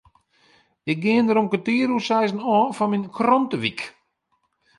Ik 0.91 0.99
gean 1.03 1.25
der 1.27 1.39
om 1.41 1.51
kertier 1.51 1.89
oer 1.93 2.05
seizen 2.09 2.45
ôf 2.55 2.75
foar 2.77 2.89
myn 2.91 3.11
krantewyk. 3.17 3.79